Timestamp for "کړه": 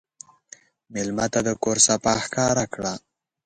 2.73-2.93